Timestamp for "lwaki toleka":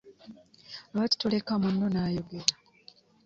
0.91-1.53